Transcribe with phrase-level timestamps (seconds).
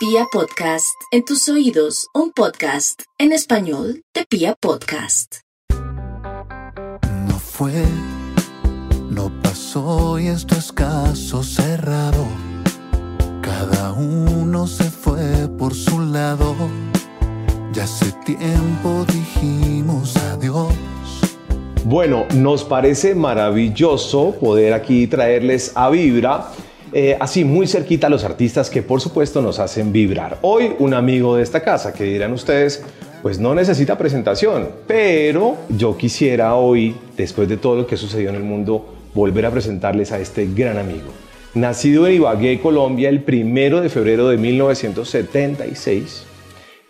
[0.00, 5.40] Pia Podcast, en tus oídos, un podcast en español de Pia Podcast.
[7.28, 7.84] No fue,
[9.10, 12.24] no pasó y esto es caso cerrado.
[13.42, 16.56] Cada uno se fue por su lado.
[17.74, 20.72] Ya hace tiempo dijimos adiós.
[21.84, 26.52] Bueno, nos parece maravilloso poder aquí traerles a Vibra,
[26.92, 30.38] eh, así muy cerquita a los artistas que por supuesto nos hacen vibrar.
[30.42, 32.82] Hoy un amigo de esta casa, que dirán ustedes,
[33.22, 38.36] pues no necesita presentación, pero yo quisiera hoy, después de todo lo que sucedió en
[38.36, 41.10] el mundo, volver a presentarles a este gran amigo.
[41.54, 46.24] Nacido en Ibagué, Colombia, el primero de febrero de 1976,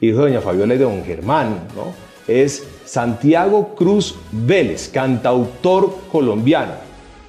[0.01, 1.93] hijo de doña Fabiola y de don Germán, ¿no?
[2.29, 6.73] Es Santiago Cruz Vélez, cantautor colombiano,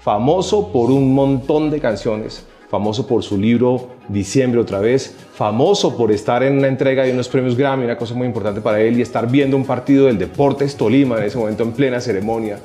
[0.02, 6.10] famoso por un montón de canciones, famoso por su libro Diciembre otra vez, famoso por
[6.10, 9.02] estar en una entrega de unos premios Grammy, una cosa muy importante para él, y
[9.02, 12.60] estar viendo un partido del Deportes Tolima en ese momento en plena ceremonia.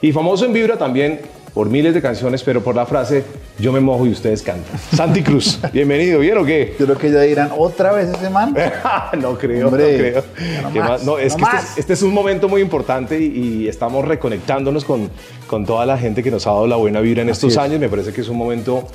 [0.00, 1.20] Y famoso en Vibra también
[1.54, 3.22] por miles de canciones, pero por la frase
[3.58, 4.76] yo me mojo y ustedes cantan.
[4.96, 6.74] Santi Cruz, bienvenido, ¿bien o qué?
[6.78, 8.56] Yo creo que ya dirán otra vez ese man.
[9.20, 10.24] no creo, Hombre, no creo.
[10.62, 11.04] no ¿Qué más, más?
[11.04, 13.26] No, es no que este este es un momento muy importante y,
[13.62, 15.08] y estamos reconectándonos con,
[15.46, 17.58] con toda la gente que nos ha dado la buena vibra en Así estos es.
[17.58, 17.78] años.
[17.78, 18.88] Me parece que es un momento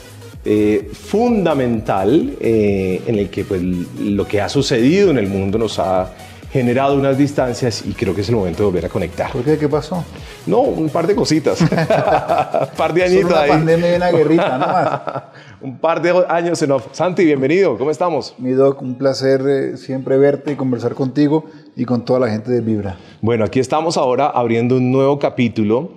[0.50, 5.78] eh, fundamental eh, en el que pues, lo que ha sucedido en el mundo nos
[5.78, 6.14] ha
[6.52, 9.30] generado unas distancias y creo que es el momento de volver a conectar.
[9.32, 9.58] ¿Por qué?
[9.58, 10.06] ¿Qué pasó?
[10.46, 11.68] No, un par de cositas, un
[12.78, 13.50] par de añitos una ahí.
[13.50, 15.02] pandemia y una guerrita, no más.
[15.62, 16.86] Un par de años en off.
[16.92, 18.36] Santi, bienvenido, ¿cómo estamos?
[18.38, 22.52] Mi Doc, un placer eh, siempre verte y conversar contigo y con toda la gente
[22.52, 22.98] de Vibra.
[23.22, 25.94] Bueno, aquí estamos ahora abriendo un nuevo capítulo,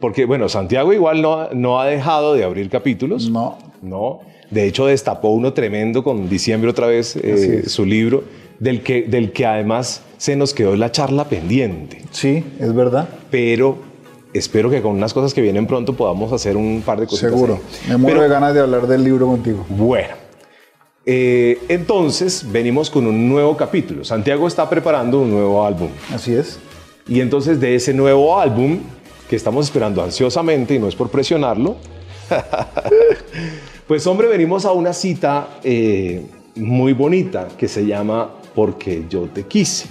[0.00, 3.30] porque bueno, Santiago igual no, no ha dejado de abrir capítulos.
[3.30, 3.58] No.
[3.82, 4.20] No.
[4.50, 8.24] De hecho, destapó uno tremendo con diciembre otra vez eh, su libro,
[8.58, 12.02] del que, del que además se nos quedó la charla pendiente.
[12.10, 13.08] Sí, es verdad.
[13.30, 13.78] Pero
[14.32, 17.30] espero que con unas cosas que vienen pronto podamos hacer un par de cosas.
[17.30, 17.60] Seguro.
[17.88, 19.66] Me muero de ganas de hablar del libro contigo.
[19.68, 20.14] Bueno,
[21.04, 24.04] eh, entonces venimos con un nuevo capítulo.
[24.04, 25.88] Santiago está preparando un nuevo álbum.
[26.12, 26.58] Así es.
[27.06, 28.80] Y entonces de ese nuevo álbum,
[29.28, 31.76] que estamos esperando ansiosamente y no es por presionarlo,
[33.86, 39.44] pues hombre, venimos a una cita eh, muy bonita que se llama Porque yo te
[39.44, 39.88] quise.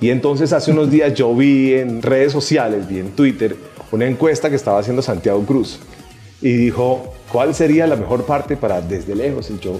[0.00, 3.56] Y entonces hace unos días yo vi en redes sociales, vi en Twitter,
[3.92, 5.78] una encuesta que estaba haciendo Santiago Cruz
[6.40, 9.48] y dijo, ¿cuál sería la mejor parte para desde lejos?
[9.50, 9.78] Y yo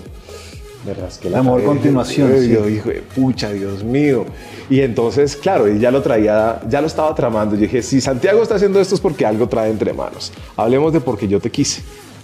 [0.86, 2.70] me rasqué la La mejor continuación, Y Yo sí.
[2.70, 4.24] dije, pucha, Dios mío.
[4.68, 7.54] Y entonces, claro, y ya lo traía, ya lo estaba tramando.
[7.54, 10.32] Yo dije, si Santiago está haciendo esto es porque algo trae entre manos.
[10.56, 11.82] Hablemos de porque yo te quise.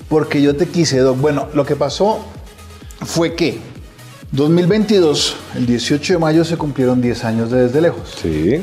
[0.08, 1.18] Porque yo te quise, Doc.
[1.20, 2.20] Bueno, lo que pasó
[3.04, 3.58] fue que
[4.32, 8.16] 2022, el 18 de mayo, se cumplieron 10 años de Desde Lejos.
[8.22, 8.60] Sí,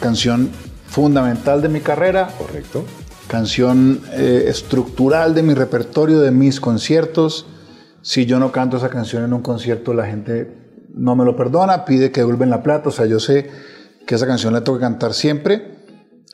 [0.00, 0.50] Canción
[0.88, 2.84] fundamental de mi carrera, correcto.
[3.26, 7.46] canción eh, estructural de mi repertorio, de mis conciertos.
[8.02, 10.52] Si yo no canto esa canción en un concierto, la gente
[10.94, 12.88] no me lo perdona, pide que devuelven la plata.
[12.88, 13.50] O sea, yo sé
[14.06, 15.78] que esa canción la tengo que cantar siempre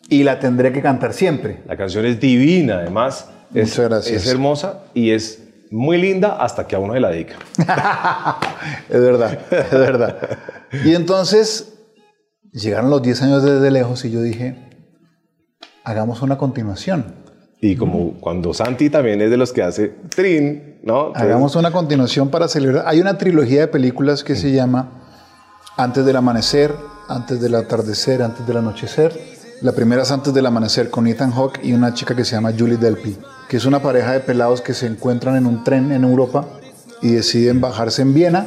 [0.08, 1.62] y la tendré que cantar siempre.
[1.66, 3.28] La canción es divina, además.
[3.54, 4.22] Es, Muchas gracias.
[4.22, 7.36] Es hermosa y es muy linda hasta que a uno se la dedica.
[8.88, 10.38] Es verdad, es verdad.
[10.84, 11.74] Y entonces
[12.52, 14.56] llegaron los 10 años desde lejos y yo dije,
[15.84, 17.23] hagamos una continuación.
[17.66, 21.06] Y como cuando Santi también es de los que hace trin, ¿no?
[21.06, 22.84] Entonces, Hagamos una continuación para celebrar.
[22.86, 24.90] Hay una trilogía de películas que se llama
[25.78, 26.74] Antes del amanecer,
[27.08, 29.18] Antes del atardecer, Antes del anochecer.
[29.62, 32.52] La primera es Antes del amanecer con Ethan Hawke y una chica que se llama
[32.52, 33.16] Julie Delpy,
[33.48, 36.44] que es una pareja de pelados que se encuentran en un tren en Europa
[37.00, 38.46] y deciden bajarse en Viena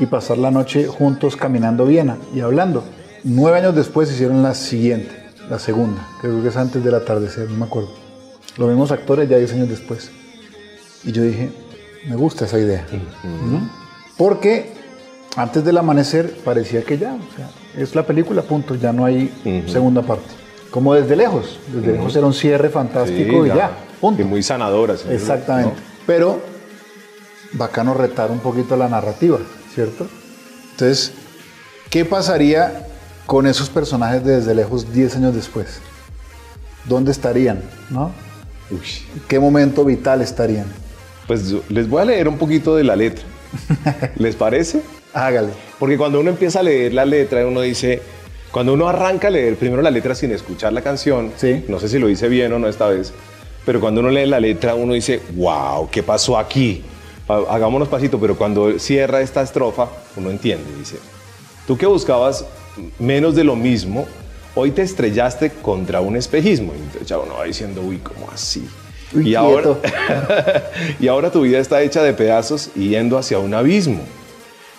[0.00, 2.82] y pasar la noche juntos caminando Viena y hablando.
[3.22, 5.14] Nueve años después hicieron la siguiente,
[5.48, 8.07] la segunda, creo que es antes del atardecer, no me acuerdo.
[8.58, 10.10] Los mismos actores ya diez años después.
[11.04, 11.50] Y yo dije,
[12.08, 12.84] me gusta esa idea.
[13.22, 13.70] ¿no?
[14.16, 14.72] Porque
[15.36, 19.32] antes del amanecer parecía que ya, o sea, es la película, punto, ya no hay
[19.68, 20.26] segunda parte.
[20.70, 24.20] Como desde lejos, desde lejos era un cierre fantástico sí, y ya, punto.
[24.20, 25.06] Y muy sanadoras.
[25.06, 25.12] ¿no?
[25.12, 25.76] Exactamente.
[26.06, 26.40] Pero
[27.52, 29.38] bacano retar un poquito la narrativa,
[29.74, 30.06] ¿cierto?
[30.72, 31.12] Entonces,
[31.90, 32.86] ¿qué pasaría
[33.26, 35.80] con esos personajes de desde lejos 10 años después?
[36.86, 37.62] ¿Dónde estarían?
[37.90, 38.12] ¿No?
[38.70, 38.78] Uy.
[39.14, 40.66] ¿En qué momento vital estarían?
[41.26, 43.24] Pues les voy a leer un poquito de la letra.
[44.16, 44.82] ¿Les parece?
[45.12, 45.50] Hágale.
[45.78, 48.00] Porque cuando uno empieza a leer la letra, uno dice,
[48.50, 51.64] cuando uno arranca a leer primero la letra sin escuchar la canción, Sí.
[51.68, 53.12] no sé si lo hice bien o no esta vez,
[53.64, 56.82] pero cuando uno lee la letra, uno dice, wow, ¿qué pasó aquí?
[57.28, 60.96] hagámonos pasito, pero cuando cierra esta estrofa, uno entiende, dice,
[61.66, 62.46] tú que buscabas
[62.98, 64.06] menos de lo mismo,
[64.58, 66.72] hoy te estrellaste contra un espejismo.
[66.74, 68.68] Y entonces ya uno va diciendo, uy, ¿cómo así?
[69.14, 69.78] Uy, y, ahora,
[71.00, 74.00] y ahora tu vida está hecha de pedazos y yendo hacia un abismo.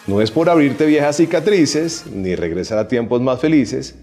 [0.05, 3.95] No es por abrirte viejas cicatrices, ni regresar a tiempos más felices,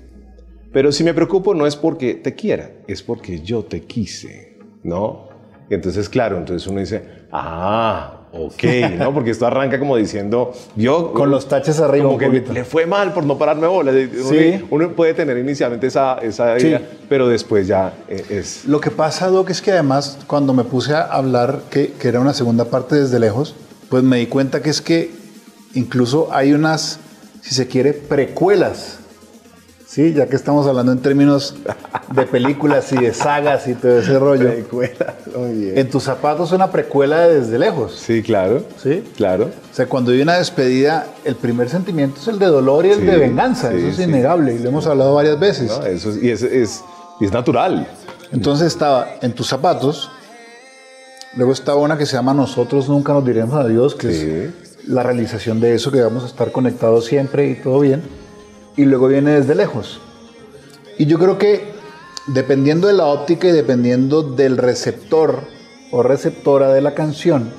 [0.73, 5.29] pero si me preocupo no es porque te quiera, es porque yo te quise, ¿no?
[5.69, 7.03] Y entonces, claro, entonces uno dice,
[7.33, 8.63] ah, ok,
[8.99, 9.13] ¿no?
[9.13, 11.13] Porque esto arranca como diciendo, yo...
[11.13, 12.53] Con los taches arriba Como que poquito.
[12.53, 13.91] le fue mal por no pararme bola.
[13.93, 14.65] Uno, Sí.
[14.71, 16.69] uno puede tener inicialmente esa, esa Sí.
[16.69, 18.65] idea, pero después ya eh, es...
[18.67, 22.21] Lo que pasa, Doc, es que además cuando me puse a hablar, que, que era
[22.21, 23.57] una segunda parte desde lejos,
[23.89, 25.11] pues me di cuenta que es que
[25.75, 27.01] incluso hay unas,
[27.43, 29.01] si se quiere, precuelas.
[29.97, 31.55] Sí, ya que estamos hablando en términos
[32.13, 34.51] de películas y de sagas y todo ese rollo.
[34.51, 35.79] Precuela, muy bien.
[35.79, 37.95] En tus zapatos una precuela de desde lejos.
[37.95, 38.63] Sí, claro.
[38.77, 39.03] Sí.
[39.17, 39.47] Claro.
[39.47, 42.99] O sea, cuando hay una despedida, el primer sentimiento es el de dolor y el
[42.99, 43.71] Sí, de venganza.
[43.71, 44.03] sí, Eso es sí.
[44.03, 45.69] innegable y lo hemos hablado varias veces.
[45.71, 45.87] ¿no?
[45.87, 46.83] Eso es, y es, es,
[47.33, 47.89] natural.
[48.33, 50.11] Entonces estaba en tus zapatos.
[51.37, 55.59] Luego estaba una que se llama Nosotros nunca nos diremos adiós, que es la realización
[55.59, 58.26] de eso, que vamos a estar conectados siempre y todo bien.
[58.77, 60.01] Y luego viene desde lejos.
[60.99, 61.73] Y yo creo que
[62.27, 65.43] dependiendo de la óptica y dependiendo del receptor
[65.93, 67.53] o receptora de la canción,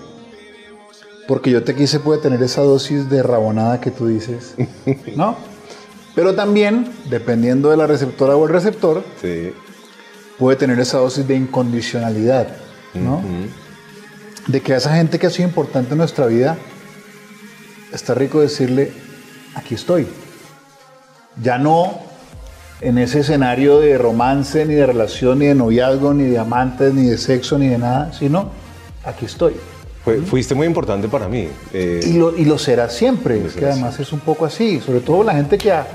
[1.27, 4.55] porque yo te quise puede tener esa dosis de rabonada que tú dices,
[5.15, 5.37] ¿no?
[6.15, 9.51] Pero también, dependiendo de la receptora o el receptor, Sí.
[10.39, 12.47] puede tener esa dosis de incondicionalidad,
[12.95, 13.21] ¿no?
[14.47, 16.57] De que a esa gente que ha sido importante en nuestra vida,
[17.93, 18.91] está rico decirle,
[19.55, 20.07] aquí estoy.
[21.41, 21.99] Ya no
[22.81, 27.07] en ese escenario de romance, ni de relación, ni de noviazgo, ni de amantes, ni
[27.09, 28.49] de sexo, ni de nada, sino,
[29.03, 29.55] aquí estoy.
[30.03, 31.47] Fue- fuiste muy importante para mí.
[31.73, 34.45] eh, Y lo, y lo será siempre, Lo es que será además es un poco
[34.45, 35.87] así, sobre todo la gente que ha,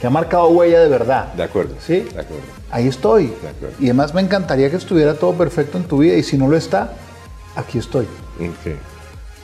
[0.00, 1.32] que ha marcado huella de verdad.
[1.34, 1.74] de acuerdo.
[1.84, 2.00] ¿Sí?
[2.00, 2.42] De acuerdo.
[2.70, 3.26] Ahí estoy.
[3.42, 3.76] De acuerdo.
[3.80, 6.56] Y además me encantaría que estuviera todo perfecto en tu vida y si no lo
[6.56, 6.92] está,
[7.56, 8.04] aquí estoy.
[8.40, 8.72] Ok.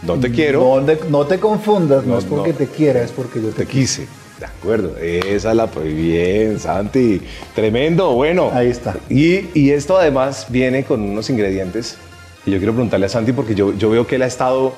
[0.03, 2.57] No te quiero, No, te- no te confundas, no, No, es porque no.
[2.59, 4.07] te quiera, es porque yo te, te quise.
[4.41, 4.97] De acuerdo.
[4.97, 7.21] Esa la fue bien, Santi.
[7.55, 8.51] Tremendo, bueno.
[8.53, 8.97] Ahí está.
[9.11, 11.99] Y, y esto además viene con unos ingredientes
[12.45, 14.73] que yo quiero preguntarle a Santi porque yo, yo veo que él ha estado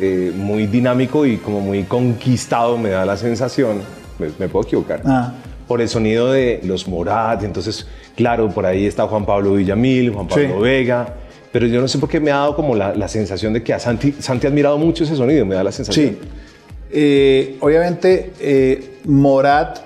[0.00, 3.80] eh, muy dinámico y como muy conquistado, me da la sensación,
[4.18, 5.32] me, me puedo equivocar, Ah.
[5.68, 7.44] por el sonido de los Morat.
[7.44, 7.86] Entonces,
[8.16, 10.62] claro, por ahí está Juan Pablo Villamil, Juan Pablo Sí.
[10.62, 11.14] Vega.
[11.52, 13.72] Pero yo no sé por qué me ha dado como la, la sensación de que
[13.72, 16.06] a Santi, Santi ha admirado mucho ese sonido, me da la sensación.
[16.10, 16.18] Sí.
[16.98, 19.80] Eh, obviamente, eh, Morat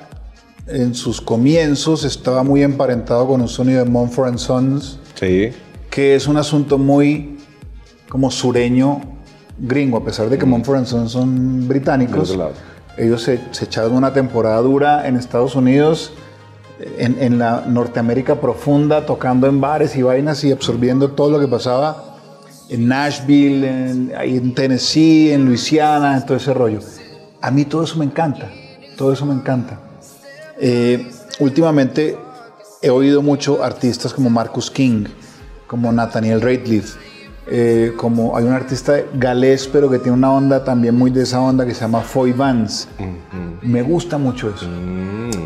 [0.69, 5.49] en sus comienzos estaba muy emparentado con un sonido de Mumford Sons, Sí.
[5.91, 7.37] que es un asunto muy
[8.09, 9.01] como sureño
[9.59, 12.39] gringo, a pesar de que Mumford Sons son británicos.
[12.97, 16.13] Ellos se, se echaron una temporada dura en Estados Unidos,
[16.97, 21.49] en, en la Norteamérica profunda, tocando en bares y vainas y absorbiendo todo lo que
[21.49, 22.05] pasaba
[22.69, 26.79] en Nashville, en, ahí en Tennessee, en Luisiana, en todo ese rollo.
[27.43, 28.51] A mí todo eso me encanta,
[28.97, 29.81] todo eso me encanta.
[30.59, 32.19] Eh, últimamente
[32.83, 35.07] he oído mucho artistas como Marcus King,
[35.67, 36.97] como Nathaniel Rateliff,
[37.47, 41.41] eh, como hay un artista galés, pero que tiene una onda también muy de esa
[41.41, 42.89] onda que se llama Foy Vance.
[43.63, 44.67] Me gusta mucho eso.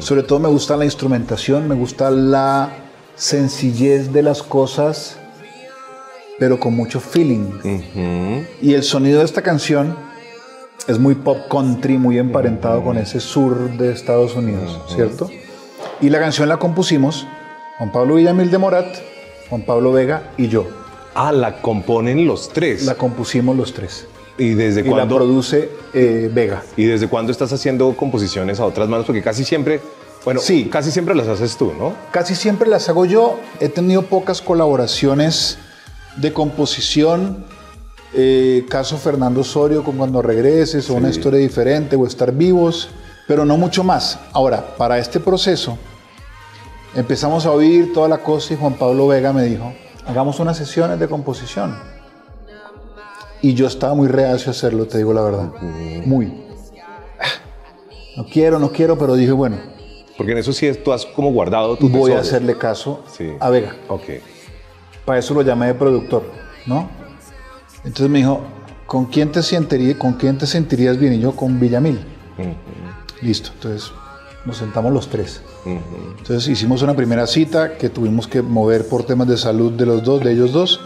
[0.01, 2.71] Sobre todo me gusta la instrumentación, me gusta la
[3.15, 5.17] sencillez de las cosas,
[6.39, 7.53] pero con mucho feeling.
[8.61, 9.97] Y el sonido de esta canción
[10.89, 15.31] es muy pop country, muy emparentado con ese sur de Estados Unidos, ¿cierto?
[16.01, 17.27] Y la canción la compusimos
[17.79, 18.97] Juan Pablo Villamil de Morat,
[19.49, 20.67] Juan Pablo Vega y yo.
[21.15, 22.85] Ah, la componen los tres.
[22.85, 24.07] La compusimos los tres.
[24.37, 25.17] ¿Y desde Y la cuándo?
[25.17, 26.63] produce eh, Vega.
[26.77, 29.07] ¿Y desde cuándo estás haciendo composiciones a otras manos?
[29.07, 29.81] Porque casi siempre,
[30.25, 30.65] bueno, Sí.
[30.71, 31.93] casi siempre las haces tú, ¿no?
[32.11, 33.39] Casi siempre las hago yo.
[33.61, 35.59] He tenido pocas colaboraciones
[36.17, 37.45] de composición.
[38.15, 42.89] Eh, caso Fernando Osorio con Cuando Regreses, o una historia diferente, o Estar Vivos,
[43.27, 44.19] pero no mucho más.
[44.33, 45.79] Ahora, para este proceso,
[46.95, 49.73] empezamos a oír toda la cosa y Juan Pablo Vega me dijo,
[50.07, 51.77] hagamos unas sesiones de composición.
[53.43, 55.53] Y yo estaba muy reacio a hacerlo, te digo la verdad.
[56.07, 56.45] Muy.
[58.17, 59.59] No quiero, no quiero, pero dije, bueno,
[60.17, 63.33] Porque en eso sí tú has como guardado tu voy a hacerle caso Sí.
[63.41, 63.75] a Vega.
[63.89, 64.03] Ok.
[65.05, 66.23] Para eso lo llamé de productor,
[66.67, 66.89] ¿no?
[67.85, 68.41] Entonces me dijo,
[68.87, 71.15] ¿con quién te sentirías, con quién te sentirías bien?
[71.15, 72.01] Y yo, con Villamil.
[73.21, 73.93] Listo, entonces
[74.45, 75.43] nos sentamos los tres.
[76.19, 80.03] Entonces hicimos una primera cita que tuvimos que mover por temas de salud de los
[80.03, 80.81] dos, de ellos dos.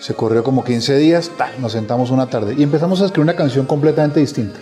[0.00, 1.58] Se corrió como 15 días, ¡tac!
[1.58, 4.58] nos sentamos una tarde y empezamos a escribir una canción completamente distinta.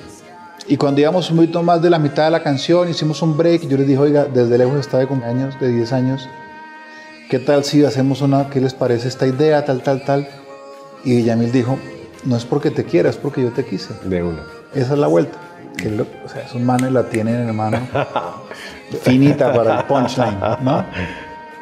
[0.68, 3.66] Y cuando íbamos un poquito más de la mitad de la canción, hicimos un break.
[3.66, 6.28] Yo les dije, oiga, desde lejos está de cumpleaños, de 10 años.
[7.28, 10.28] ¿Qué tal si hacemos una, qué les parece esta idea, tal, tal, tal?
[11.04, 11.78] Y Yamil dijo,
[12.24, 13.94] no es porque te quiera, es porque yo te quise.
[14.04, 14.42] De una.
[14.74, 15.38] Esa es la vuelta.
[15.76, 17.78] Que lo- o sea, esos manes la tienen, hermano,
[19.02, 20.84] finita para el punchline, ¿no?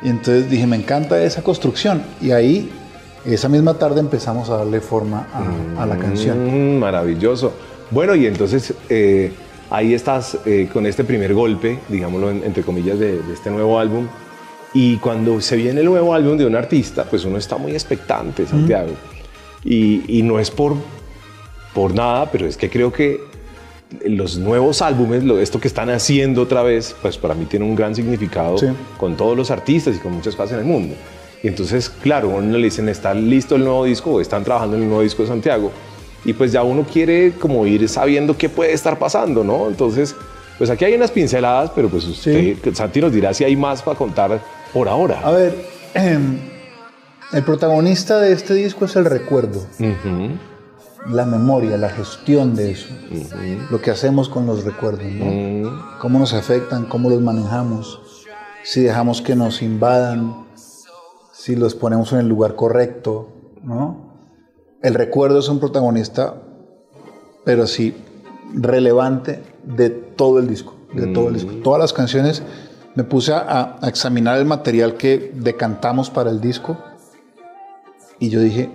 [0.03, 2.03] Y entonces dije, me encanta esa construcción.
[2.21, 2.71] Y ahí,
[3.25, 5.27] esa misma tarde empezamos a darle forma
[5.77, 6.77] a, a la canción.
[6.77, 7.53] Mm, maravilloso.
[7.91, 9.33] Bueno, y entonces eh,
[9.71, 13.79] ahí estás eh, con este primer golpe, digámoslo en- entre comillas, de, de este nuevo
[13.79, 14.07] álbum.
[14.75, 18.47] Y cuando se viene el nuevo álbum de un artista, pues uno está muy expectante,
[18.47, 18.91] Santiago.
[19.65, 20.75] Y, y no es por,
[21.75, 23.21] por nada, pero es que creo que
[24.07, 27.75] los nuevos álbumes, lo- esto que están haciendo otra vez, pues para mí tiene un
[27.75, 28.67] gran significado Sí.
[28.99, 30.95] con todos los artistas y con muchas cosas en el mundo.
[31.43, 34.83] Y entonces, claro, uno le dicen, está listo el nuevo disco o están trabajando en
[34.83, 35.71] el nuevo disco de Santiago.
[36.25, 39.69] Y pues ya uno quiere como ir sabiendo qué puede estar pasando, ¿no?
[39.69, 40.17] Entonces,
[40.59, 43.97] pues aquí hay unas pinceladas, pero pues usted, Santi nos dirá si hay más para
[43.97, 45.21] contar por ahora.
[45.25, 45.55] A ver,
[45.95, 46.39] em,
[47.33, 49.67] el protagonista de este disco es el recuerdo,
[51.07, 52.89] la memoria, la gestión de eso,
[53.71, 55.27] lo que hacemos con los recuerdos, ¿no?
[55.27, 58.01] mm, cómo nos afectan, cómo los manejamos,
[58.65, 60.47] si dejamos que nos invadan,
[61.33, 63.29] si los ponemos en el lugar correcto,
[63.63, 64.09] ¿no?
[64.83, 66.35] El recuerdo es un protagonista,
[67.45, 67.95] pero sí
[68.55, 71.53] relevante de todo el disco, de todo el disco.
[71.63, 72.43] Todas las canciones
[72.95, 76.77] me puse a, a examinar el material que decantamos para el disco
[78.19, 78.71] y yo dije,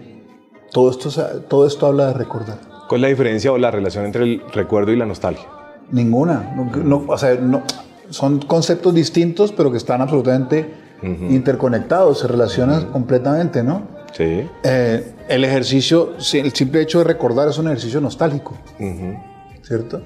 [0.72, 1.10] todo esto,
[1.48, 2.60] todo esto habla de recordar.
[2.88, 5.48] ¿Cuál es la diferencia o la relación entre el recuerdo y la nostalgia?
[5.92, 6.54] Ninguna.
[6.56, 7.64] No, no, o sea, no,
[8.10, 10.82] son conceptos distintos, pero que están absolutamente
[11.30, 13.82] interconectados, se relacionan completamente, ¿no?
[14.14, 14.48] Sí.
[14.64, 19.18] Eh, el ejercicio, el simple hecho de recordar es un ejercicio nostálgico, Ujú.
[19.64, 20.02] ¿cierto?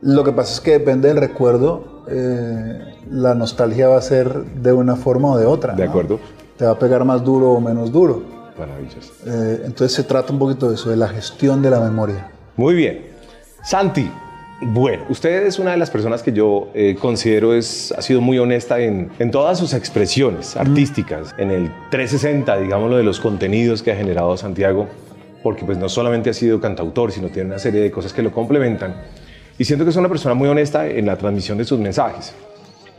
[0.00, 2.78] Lo que pasa es que depende del recuerdo, eh,
[3.10, 5.74] la nostalgia va a ser de una forma o de otra.
[5.74, 5.90] De ¿no?
[5.90, 6.20] acuerdo.
[6.56, 8.22] Te va a pegar más duro o menos duro.
[8.58, 9.12] Maravilloso.
[9.26, 12.28] Eh, entonces se trata un poquito de eso, de la gestión de la memoria.
[12.56, 13.06] Muy bien.
[13.64, 14.10] Santi,
[14.60, 18.38] bueno, usted es una de las personas que yo eh, considero es, ha sido muy
[18.38, 23.92] honesta en, en todas sus expresiones artísticas, en el 360, digámoslo, de los contenidos que
[23.92, 24.88] ha generado Santiago,
[25.42, 28.32] porque pues no solamente ha sido cantautor, sino tiene una serie de cosas que lo
[28.32, 28.94] complementan.
[29.58, 32.34] Y siento que es una persona muy honesta en la transmisión de sus mensajes.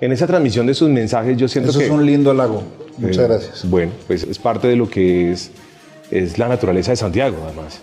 [0.02, 1.86] En esa transmisión de sus mensajes yo siento Eso que...
[1.86, 2.64] es un lindo halago.
[2.98, 3.70] Muchas Eh, gracias.
[3.70, 5.52] Bueno, pues es parte de lo que es,
[6.12, 7.80] es la naturaleza de Santiago, además.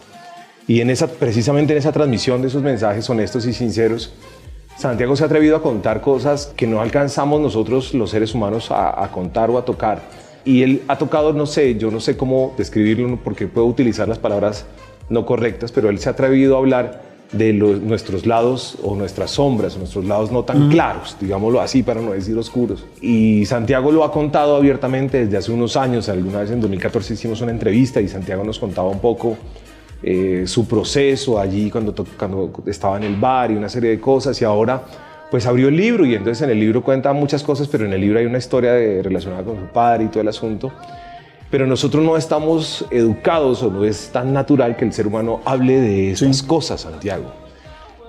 [0.68, 4.12] Y en esa, precisamente en esa transmisión de sus mensajes honestos y sinceros,
[4.76, 9.02] Santiago se ha atrevido a contar cosas que no alcanzamos nosotros los seres humanos a,
[9.02, 10.02] a contar o a tocar.
[10.44, 14.18] Y él ha tocado, no sé, yo no sé cómo describirlo porque puedo utilizar las
[14.18, 14.66] palabras
[15.08, 19.30] no correctas, pero él se ha atrevido a hablar de los- nuestros lados o nuestras
[19.30, 22.84] sombras, nuestros lados no tan claros, digámoslo así, para no decir oscuros.
[23.00, 26.08] Y Santiago lo ha contado abiertamente desde hace unos años.
[26.10, 29.36] Alguna vez en 2014 hicimos una entrevista y Santiago nos contaba un poco
[30.02, 34.40] eh, su proceso allí cuando, cuando estaba en el bar y una serie de cosas.
[34.42, 34.82] Y ahora
[35.30, 38.00] pues abrió el libro y entonces en el libro cuenta muchas cosas, pero en el
[38.02, 40.70] libro hay una historia de- relacionada con su padre y todo el asunto.
[41.52, 45.80] Pero nosotros no estamos educados o no es tan natural que el ser humano hable
[45.80, 47.26] de esas cosas, Santiago.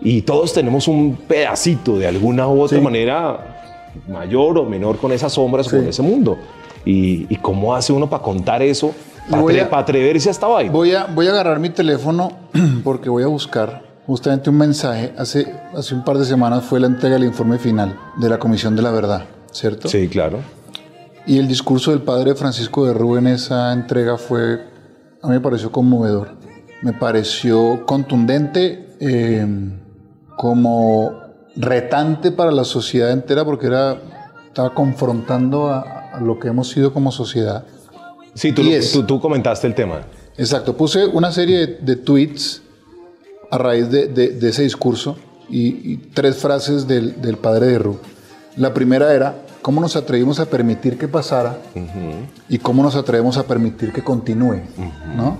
[0.02, 2.84] Y todos tenemos un pedacito de alguna u otra Sí.
[2.84, 5.76] manera, mayor o menor, con esas sombras o Sí.
[5.76, 6.38] con ese mundo.
[6.86, 8.92] Y, y cómo hace uno para contar eso,
[9.30, 10.72] para Voy a- atreverse a esta vaina.
[10.72, 12.32] Voy a, voy a agarrar mi teléfono
[12.84, 15.12] porque voy a buscar justamente un mensaje.
[15.18, 18.74] Hace, hace un par de semanas fue la entrega del informe final de la Comisión
[18.76, 19.90] de la Verdad, ¿cierto?
[19.90, 20.40] Sí, claro.
[21.26, 24.60] Y el discurso del padre Francisco de Rubén en esa entrega fue,
[25.22, 26.36] a mí me pareció conmovedor.
[26.82, 29.48] Me pareció contundente, eh,
[30.36, 31.14] como
[31.56, 33.98] retante para la sociedad entera porque era,
[34.48, 35.82] estaba confrontando a,
[36.14, 37.64] a lo que hemos sido como sociedad.
[38.34, 40.02] Sí, tú, lo- tú, tú comentaste el tema.
[40.38, 42.64] Exacto, puse una serie de, de tweets
[43.52, 45.16] a raíz de, de- de ese discurso
[45.48, 48.00] y, y tres frases del, del padre de Ru.
[48.58, 51.58] La primera era, ¿cómo nos atrevimos a permitir que pasara
[52.48, 54.62] y cómo nos atrevemos a permitir que continúe?
[55.16, 55.38] ¿no?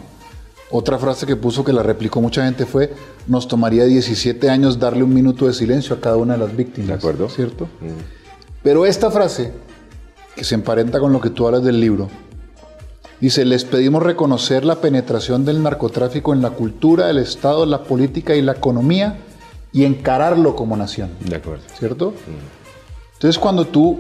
[0.72, 2.92] Otra frase que puso que la replicó mucha gente fue,
[3.28, 6.88] nos tomaría 17 años darle un minuto de silencio a cada una de las víctimas.
[6.88, 7.30] De acuerdo.
[7.30, 7.68] ¿Cierto?
[8.64, 9.52] Pero esta frase,
[10.36, 12.10] que se emparenta con lo que tú hablas del libro,
[13.20, 18.36] Dice, les pedimos reconocer la penetración del narcotráfico en la cultura, el Estado, la política
[18.36, 19.18] y la economía
[19.72, 21.64] y encararlo como nación, De acuerdo.
[21.80, 22.14] ¿cierto?
[23.24, 24.00] Entonces cuando tú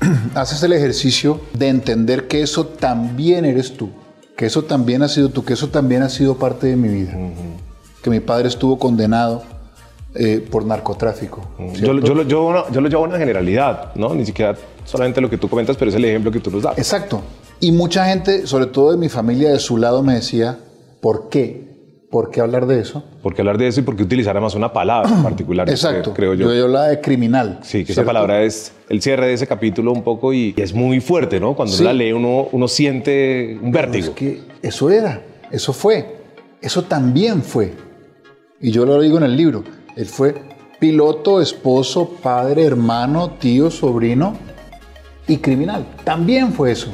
[0.34, 3.90] haces el ejercicio de entender que eso también eres tú,
[4.36, 7.16] que eso también ha sido tú, que eso también ha sido parte de mi vida.
[8.02, 9.44] Que mi padre estuvo condenado
[10.16, 11.42] eh, por narcotráfico.
[11.74, 14.16] Yo, lo- yo, lo- yo, no- yo lo llevo a una generalidad, ¿no?
[14.16, 16.76] Ni siquiera solamente lo que tú comentas, pero es el ejemplo que tú nos das.
[16.78, 17.22] Exacto.
[17.60, 20.58] Y mucha gente, sobre todo de mi familia de su lado, me decía,
[21.00, 21.65] ¿por qué?
[22.16, 23.04] ¿Por qué hablar de eso?
[23.22, 25.68] ¿Por qué hablar de eso y por qué utilizar además una palabra en particular?
[25.68, 26.14] Exacto.
[26.14, 26.46] Creo yo.
[26.46, 27.58] Yo, yo hablaba de criminal.
[27.62, 31.00] Sí, que esa palabra es el cierre de ese capítulo un poco y es muy
[31.00, 31.54] fuerte, ¿no?
[31.54, 31.82] Cuando Sí.
[31.82, 34.06] uno la lee uno, uno siente un Pero vértigo.
[34.06, 35.20] Es que eso era,
[35.50, 36.16] eso fue,
[36.62, 37.74] eso también fue.
[38.62, 39.62] Y yo lo digo en el libro.
[39.94, 40.36] Él fue
[40.80, 44.38] piloto, esposo, padre, hermano, tío, sobrino
[45.28, 45.84] y criminal.
[46.02, 46.90] También fue eso.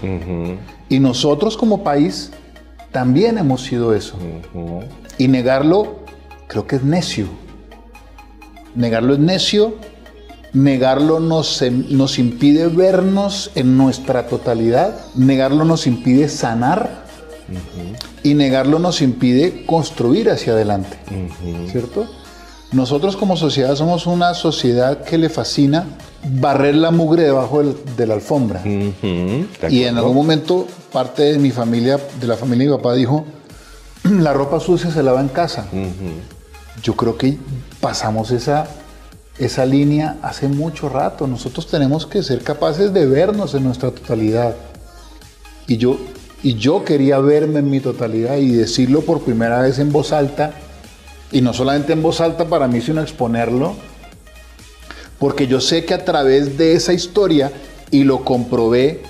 [0.89, 2.33] Y nosotros como país
[2.91, 4.19] también hemos sido eso.
[5.19, 6.01] Y negarlo
[6.49, 7.27] creo que es necio.
[8.75, 9.75] Negarlo es necio.
[10.53, 14.99] Negarlo nos, em- nos impide vernos en nuestra totalidad.
[15.15, 17.03] Negarlo nos impide sanar.
[18.23, 20.97] Y negarlo nos impide construir hacia adelante.
[21.71, 22.07] ¿Cierto?
[22.71, 25.87] Nosotros como sociedad somos una sociedad que le fascina
[26.41, 28.63] barrer la mugre debajo del- de la alfombra.
[29.71, 33.25] Y en algún momento parte de mi familia, de la familia de mi papá, dijo,
[34.21, 35.67] la ropa sucia se lava en casa.
[36.83, 37.39] Yo creo que
[37.81, 38.67] pasamos esa,
[39.39, 41.27] esa línea hace mucho rato.
[41.27, 44.55] Nosotros tenemos que ser capaces de vernos en nuestra totalidad.
[45.67, 45.99] Y yo,
[46.43, 50.53] y yo quería verme en mi totalidad y decirlo por primera vez en voz alta.
[51.31, 53.75] Y no solamente en voz alta para mí, sino exponerlo.
[55.19, 57.53] Porque yo sé que a través de esa historia,
[57.91, 59.03] y lo comprobé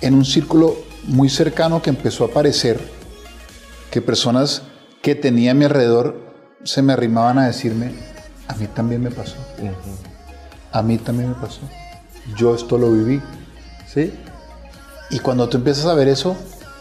[0.00, 2.80] en un círculo muy cercano que empezó a aparecer,
[3.90, 4.62] que personas
[5.02, 6.20] que tenía a mi alrededor
[6.64, 7.92] se me arrimaban a decirme,
[8.46, 9.36] a mí también me pasó.
[10.72, 11.60] A mí también me pasó.
[12.36, 13.22] Yo esto lo viví.
[13.86, 14.12] ¿Sí?
[15.10, 16.36] Y cuando tú empiezas a ver eso,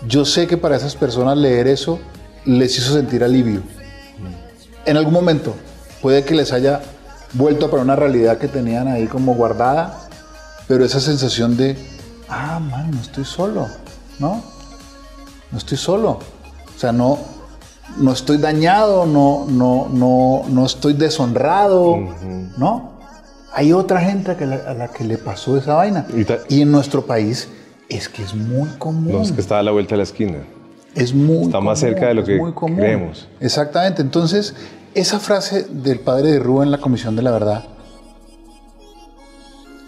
[0.08, 2.00] yo sé que para esas personas leer eso
[2.46, 3.62] les hizo sentir alivio.
[4.86, 5.54] En algún momento
[6.02, 6.82] puede que les haya
[7.34, 10.10] vuelto para una realidad que tenían ahí como guardada,
[10.68, 11.78] pero esa sensación de,
[12.30, 13.68] ah, man, no estoy solo,
[14.20, 14.44] ¿no?
[15.52, 16.20] No estoy solo.
[16.78, 17.18] O sea, no,
[17.98, 21.98] no estoy dañado, no, no, no, no estoy deshonrado,
[22.60, 22.92] ¿no?
[23.52, 26.06] Hay otra gente a, que la- a la que le pasó esa vaina.
[26.50, 27.50] Y en nuestro país
[27.90, 29.12] es que es muy común.
[29.12, 30.38] No, es que está a la vuelta de la esquina.
[30.94, 32.40] Es muy Está más cerca de lo que
[32.76, 33.28] creemos.
[33.40, 34.04] Exactamente.
[34.04, 34.54] Entonces,
[34.94, 37.64] esa frase del padre de Rubén en la Comisión de la Verdad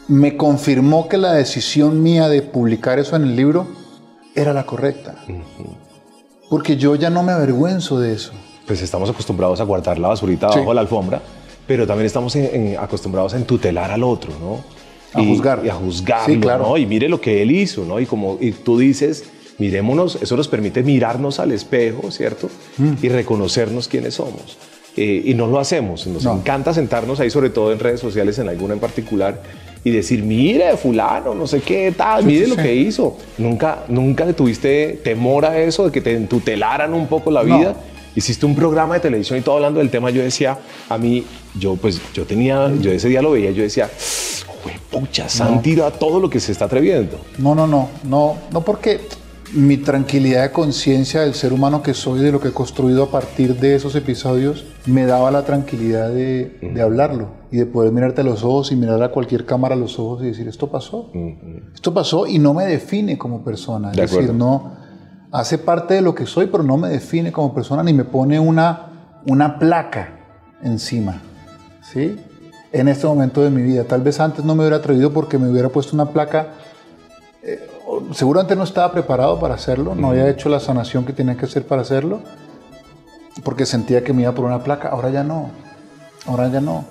[0.08, 3.68] me confirmó que la decisión mía de publicar eso en el libro
[4.34, 5.16] era la correcta.
[6.50, 8.32] Porque yo ya no me avergüenzo de eso.
[8.66, 10.60] Pues estamos acostumbrados a guardar la basurita Sí.
[10.60, 11.22] bajo la alfombra,
[11.68, 14.64] pero también estamos en- en- acostumbrados a entutelar al otro, ¿no?
[15.14, 15.62] A juzgar.
[15.66, 16.68] Y a juzgarlo, Sí, claro.
[16.68, 16.78] ¿no?
[16.78, 18.00] Y mire lo que él hizo, ¿no?
[18.00, 19.24] Y como y tú dices,
[19.58, 22.50] mirémonos, eso nos permite mirarnos al espejo, ¿cierto?
[22.78, 22.94] Mm.
[23.02, 24.58] Y reconocernos quiénes somos.
[24.96, 26.06] Eh, y no lo hacemos.
[26.08, 26.34] Nos No.
[26.36, 29.42] encanta sentarnos ahí, sobre todo en redes sociales, en alguna en particular,
[29.84, 32.62] y decir, mire, fulano, no sé qué, tal, mire sí, lo sí.
[32.62, 33.18] que hizo.
[33.38, 37.58] Nunca, nunca tuviste temor a eso, de que te entutelaran un poco la No.
[37.58, 37.76] vida.
[38.16, 40.10] Hiciste un programa de televisión y todo hablando del tema.
[40.10, 40.58] Yo decía,
[40.90, 41.24] a mí,
[41.58, 43.90] yo pues, yo tenía, yo ese día lo veía, yo decía,
[44.90, 47.20] pucha, Santi a todo lo que se está atreviendo.
[47.38, 49.00] No, no, no, no, no porque
[49.54, 53.12] mi tranquilidad de conciencia del ser humano que soy, de lo que he construido a
[53.12, 58.22] partir de esos episodios, me daba la tranquilidad de, de hablarlo y de poder mirarte
[58.22, 61.12] a los ojos y mirar a cualquier cámara a los ojos y decir, esto pasó.
[61.74, 63.92] Esto pasó y no me define como persona.
[63.92, 64.74] Es De decir, no
[65.32, 68.40] hace parte de lo que soy, pero no me define como persona ni me pone
[68.40, 70.20] una, una placa
[70.64, 71.22] encima.
[71.82, 72.18] ¿Sí?
[72.72, 73.84] En este momento de mi vida.
[73.84, 76.50] Tal vez antes no me hubiera atrevido porque me hubiera puesto una placa
[78.14, 81.66] seguramente no estaba preparado para hacerlo, no había hecho la sanación que tenía que hacer
[81.66, 82.22] para hacerlo,
[83.44, 85.50] porque sentía que me iba por una placa, ahora ya no,
[86.26, 86.86] ahora ya no.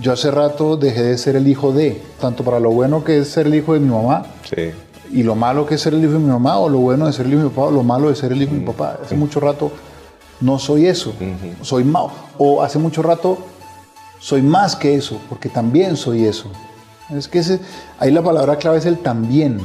[0.00, 3.28] Yo hace rato dejé de ser el hijo de, tanto para lo bueno que es
[3.28, 4.70] ser el hijo de mi mamá Sí.
[5.12, 7.12] y lo malo que es ser el hijo de mi mamá, o lo bueno de
[7.12, 8.66] ser el hijo de mi papá, o lo malo de ser el hijo de mi
[8.66, 8.98] papá.
[9.02, 9.70] Hace mucho rato
[10.40, 11.12] no soy eso,
[11.60, 13.38] soy malo, o hace mucho rato
[14.18, 16.48] soy más que eso, porque también soy eso.
[17.10, 17.60] Es que ese,
[17.98, 19.60] ahí la palabra clave es el también,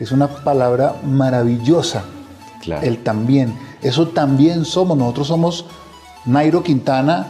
[0.00, 2.04] que es una palabra maravillosa.
[2.62, 2.86] Claro.
[2.86, 3.52] El también.
[3.82, 4.96] Eso también somos.
[4.96, 5.66] Nosotros somos
[6.24, 7.26] Nairo Quintana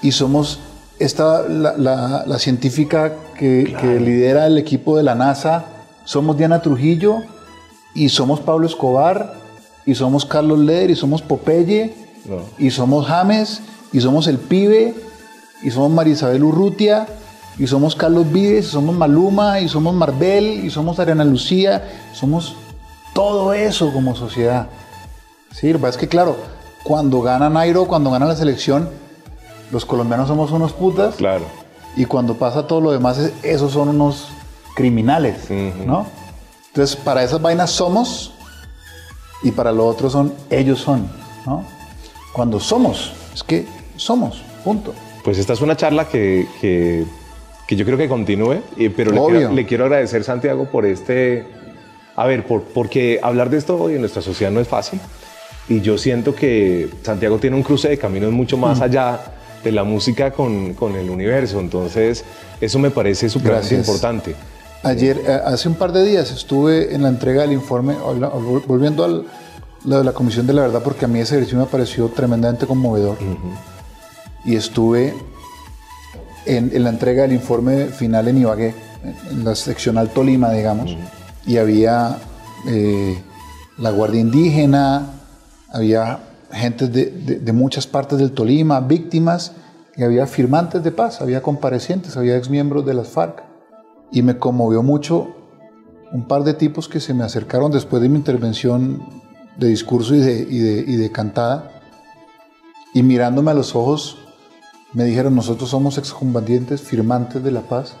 [0.00, 0.60] y somos
[0.98, 5.66] esta, la, la- la científica que, que lidera el equipo de la NASA.
[6.06, 7.18] Somos Diana Trujillo
[7.94, 9.34] y somos Pablo Escobar
[9.84, 12.36] y somos Carlos Leder y somos Popeye No.
[12.58, 13.60] y somos James
[13.92, 14.94] y somos El Pibe
[15.62, 17.06] y somos Marisabel Urrutia
[17.58, 22.54] y somos Carlos Vives y somos Maluma y somos Marvel y somos Ariana Lucía, somos
[23.14, 24.68] todo eso como sociedad.
[25.52, 26.36] Sí, lo que pasa es que, claro,
[26.84, 28.90] cuando gana Nairo, cuando gana la selección,
[29.72, 31.14] los colombianos somos unos putas.
[31.16, 31.44] Claro.
[31.96, 34.28] Y cuando pasa todo lo demás, es- esos son unos
[34.74, 35.48] criminales.
[35.86, 36.06] ¿no?
[36.68, 38.32] Entonces, para esas vainas somos
[39.42, 41.08] y para lo otro son ellos son,
[41.46, 41.64] ¿no?
[42.34, 43.66] Cuando somos, es que
[43.96, 44.92] somos, punto.
[45.24, 47.06] Pues esta es una charla que, que,
[47.66, 51.46] que yo creo que continúe, y- pero le quiero, le quiero agradecer, Santiago, por este...
[52.14, 54.98] A ver, por, porque hablar de esto hoy en nuestra sociedad no es fácil.
[55.68, 58.60] Y yo siento que Santiago tiene un cruce de caminos mucho Mm.
[58.60, 59.20] más allá
[59.62, 61.60] de la música con, con el universo.
[61.60, 62.24] Entonces,
[62.60, 64.34] eso me parece súper importante.
[64.82, 67.94] Ayer, eh, hace un par de días, estuve en la entrega del informe,
[68.66, 69.24] volviendo al
[69.84, 72.66] lo de la Comisión de la Verdad, porque a mí ese ejercicio me pareció tremendamente
[72.66, 73.18] conmovedor.
[74.44, 75.14] Y estuve
[76.46, 78.74] en, en la entrega del informe final en Ibagué,
[79.30, 80.96] en, la seccional Tolima, digamos,
[81.46, 82.16] y había
[82.68, 83.20] eh,
[83.78, 85.06] la Guardia Indígena,
[85.72, 86.18] había
[86.52, 89.52] gente de, de- de muchas partes del Tolima, víctimas,
[89.96, 93.42] y había firmantes de paz, había comparecientes, había exmiembros de las FARC.
[94.12, 95.34] Y me conmovió mucho
[96.12, 99.02] un par de tipos que se me acercaron después de mi intervención
[99.56, 101.70] de discurso y de, y de- y de cantada,
[102.94, 104.18] y mirándome a los ojos,
[104.96, 107.96] me dijeron, nosotros somos excombatientes firmantes de la paz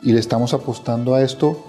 [0.00, 1.64] y le estamos apostando a esto.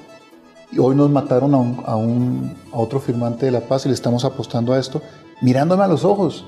[0.72, 3.90] Y hoy nos mataron a, un- a un- a otro firmante de la paz y
[3.90, 5.02] le estamos apostando a esto,
[5.42, 6.46] mirándome a los ojos.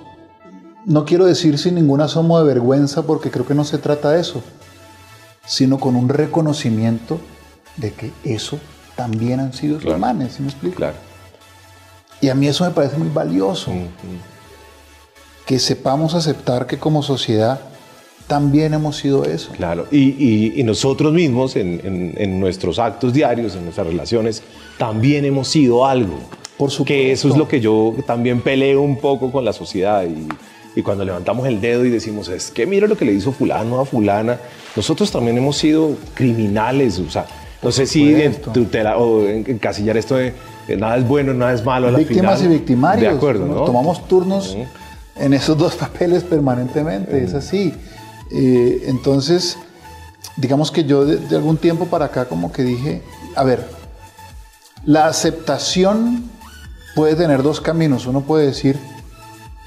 [0.86, 4.21] No quiero decir sin ningún asomo de vergüenza porque creo que no se trata de
[4.21, 4.43] eso,
[5.47, 7.19] sino con un reconocimiento
[7.77, 8.60] de que eso
[8.95, 9.99] también han sido Claro.
[10.29, 10.75] ¿sí me explico?
[10.75, 10.97] Claro.
[12.21, 13.71] Y a mí eso me parece muy valioso,
[15.47, 17.60] que sepamos aceptar que como sociedad
[18.27, 19.51] también hemos sido eso.
[19.53, 24.43] Claro, y, y- y nosotros mismos en, en- en nuestros actos diarios, en nuestras relaciones,
[24.77, 26.19] también hemos sido algo.
[26.57, 26.85] Por supuesto.
[26.85, 30.27] Que eso es lo que yo también peleo un poco con la sociedad y,
[30.79, 33.79] y cuando levantamos el dedo y decimos, es que mira lo que le hizo fulano
[33.79, 34.39] a fulana,
[34.75, 37.25] nosotros también hemos sido criminales, o sea,
[37.63, 38.51] no sé si en supuesto.
[38.51, 40.33] tutela o en- encasillar esto de
[40.77, 41.87] nada es bueno, nada es malo.
[41.87, 42.53] a la Víctimas final.
[42.53, 43.11] y victimarios.
[43.11, 43.63] De acuerdo, ¿no?
[43.63, 44.65] Tomamos turnos Ujú.
[45.15, 47.73] en esos dos papeles permanentemente, es así.
[48.31, 49.57] Eh, entonces,
[50.35, 53.01] digamos que yo de, de algún tiempo para acá como que dije,
[53.35, 53.67] a ver,
[54.85, 56.29] la aceptación
[56.95, 58.05] puede tener dos caminos.
[58.07, 58.77] Uno puede decir,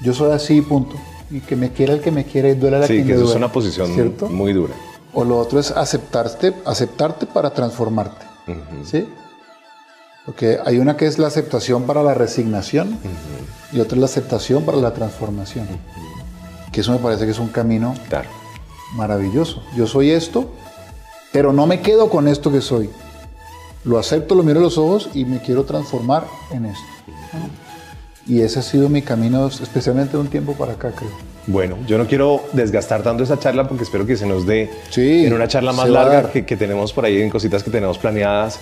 [0.01, 0.95] yo soy así, punto.
[1.29, 3.15] Y que me quiera el que me quiera y duela la Sí, quien que le
[3.15, 4.27] eso es duela, una posición ¿cierto?
[4.27, 4.73] muy dura.
[5.13, 8.25] O lo otro es aceptarte, aceptarte para transformarte.
[8.83, 9.07] ¿Sí?
[10.25, 12.97] Porque hay una que es la aceptación para la resignación
[13.71, 15.67] y otra es la aceptación para la transformación.
[16.71, 18.29] Que eso me parece que es un camino Claro.
[18.93, 19.63] Maravilloso.
[19.75, 20.51] Yo soy esto,
[21.31, 22.89] pero no me quedo con esto que soy.
[23.83, 26.85] Lo acepto, lo miro a los ojos y me quiero transformar en esto.
[28.27, 31.09] Y ese ha sido mi camino, especialmente de un tiempo para acá, creo.
[31.47, 35.25] Bueno, yo no quiero desgastar tanto esa charla porque espero que se nos dé Sí,
[35.25, 38.59] en una charla más larga que, que tenemos por ahí en cositas que tenemos planeadas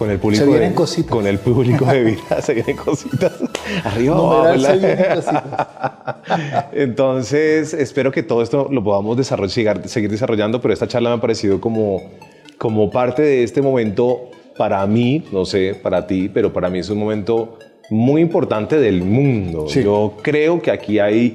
[0.00, 0.44] con el público.
[0.44, 1.10] Se vienen de, cositas.
[1.10, 3.32] Con el público de vida, se vienen cositas.
[3.84, 5.26] Arriba, cositas.
[6.72, 11.20] Entonces, espero que todo esto lo podamos desarrollar, seguir desarrollando, pero esta charla me ha
[11.20, 12.02] parecido como,
[12.58, 16.90] como parte de este momento para mí, no sé, para ti, pero para mí es
[16.90, 17.58] un momento
[17.90, 19.66] muy importante del mundo.
[19.68, 19.82] Sí.
[19.82, 21.34] Yo creo que aquí hay,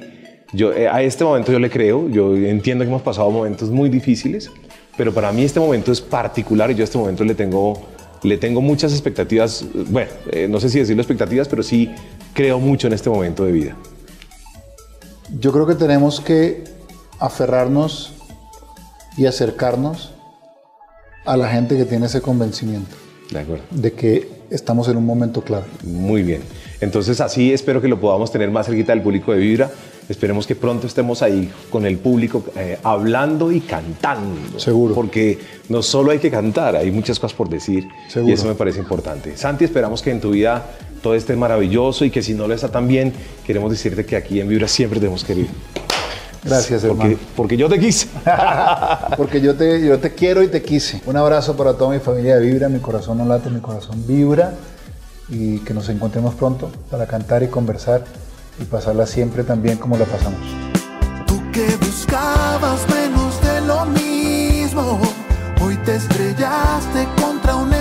[0.52, 3.88] yo, eh, a este momento yo le creo, yo entiendo que hemos pasado momentos muy
[3.88, 4.50] difíciles,
[4.96, 7.82] pero para mí este momento es particular y yo a este momento le tengo,
[8.22, 11.90] le tengo muchas expectativas, bueno, eh, no sé si decirlo expectativas, pero sí
[12.36, 13.76] creo mucho en este momento de vida.
[15.40, 16.64] Yo creo que tenemos que
[17.18, 18.12] aferrarnos
[19.16, 20.12] y acercarnos
[21.24, 22.94] a la gente que tiene ese convencimiento
[23.30, 23.64] De acuerdo.
[23.70, 25.64] de que estamos en un momento clave.
[25.82, 26.42] Muy bien.
[26.80, 29.70] Entonces así espero que lo podamos tener más cerquita del público de Vibra.
[30.08, 34.58] Esperemos que pronto estemos ahí con el público eh, hablando y cantando.
[34.58, 34.94] Seguro.
[34.94, 35.38] Porque
[35.68, 37.88] no solo hay que cantar, hay muchas cosas por decir.
[38.08, 38.30] Seguro.
[38.30, 39.36] Y eso me parece importante.
[39.36, 40.64] Santi, esperamos que en tu vida
[41.02, 43.12] todo esté maravilloso y que si no lo está tan bien,
[43.44, 45.48] queremos decirte que aquí en Vibra siempre tenemos que ir.
[46.44, 47.18] Gracias, Porque, hermano.
[47.34, 48.06] porque yo te quise.
[49.16, 51.02] Porque yo te, yo te quiero y te quise.
[51.06, 52.68] Un abrazo para toda mi familia de Vibra.
[52.68, 54.54] Mi corazón no late, mi corazón vibra.
[55.28, 58.04] Y que nos encontremos pronto para cantar y conversar
[58.60, 60.40] y pasarla siempre tan bien como la pasamos.
[61.26, 65.00] Tú que buscabas menos de lo mismo,
[65.60, 67.75] hoy te estrellaste contra un